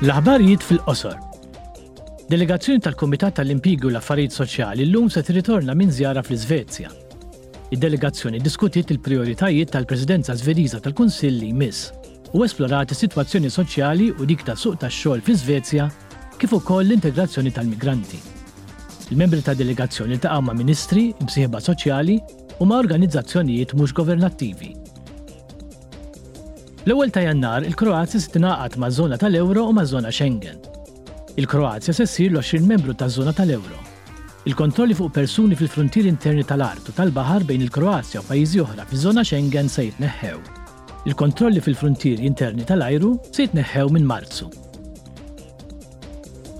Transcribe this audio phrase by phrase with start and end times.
[0.00, 1.18] L-aħbarijiet fil-qosor.
[2.32, 6.88] Delegazzjoni tal-Komitat tal-Impigu u l-Affarijiet Soċjali llum se tirritorna minn żjara fl-Iżvezja.
[7.76, 11.82] Id-delegazzjoni diskutiet il-prioritajiet tal-Presidenza Zveriza tal-Kunsilli MIS
[12.32, 15.90] u esplorat is-sitwazzjoni soċjali u dik ta' suq tax-xogħol fl-Iżvezja
[16.40, 18.22] kif ukoll l-integrazzjoni tal-migranti.
[19.12, 22.18] Il-membri ta' delegazzjoni ta' ma' ministri, msieħba soċjali
[22.64, 24.78] u ma' organizzazzjonijiet mhux governattivi
[26.88, 30.56] L-ewwel ta' Jannar il-Kroazja se tingħaqad ma' żona tal-Ewro u ma' żona Schengen.
[31.36, 33.76] Il-Kroazja se ssir l-20 membru taż-żona tal-Ewro.
[34.48, 39.84] Il-kontrolli fuq persuni fil-frontier interni tal-artu tal-baħar bejn il-Kroazja u pajjiżi oħra fiż-żona Schengen se
[39.90, 40.38] jitneħħew.
[41.04, 44.48] Il-kontrolli fil-frontier interni tal-ajru se jitneħħew minn Marzu.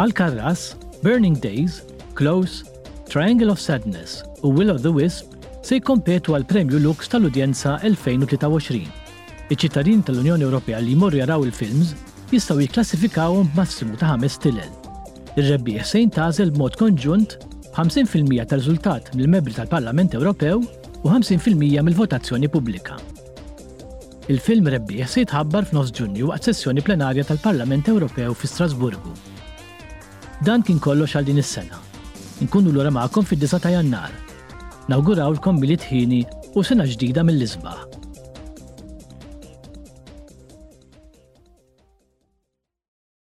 [0.04, 1.80] Al-Karras, Burning Days,
[2.12, 2.66] Close,
[3.08, 5.32] Triangle of Sadness u Will of the Wisp
[5.64, 8.99] se jkompetu għal premju Lux tal-udjenza 2023.
[9.50, 11.88] Iċ-ċittadin tal-Unjoni Ewropea li jmorru jaraw il-films
[12.30, 14.68] jistgħu jikklassifikawhom b'massimu ta' ħames tilel.
[15.34, 17.32] Ir-rebbieħ se jintażel b'mod konġunt
[17.74, 22.94] 50% tar riżultat mill-membri tal-Parlament Ewropew u 50% mill-votazzjoni pubblika.
[24.30, 29.16] Il-film rebbieħ se jitħabbar f'nofs ġunju waqt sessjoni plenarja tal-Parlament Ewropew fi Strasburgu.
[30.46, 31.80] Dan kien kollox għal din is-sena.
[32.46, 34.14] Inkunu l-ora magħkom fid-9 ta' Jannar.
[34.94, 36.22] Nawgurawlkom billi tħini
[36.54, 38.09] u sena ġdida mill-isbaħ.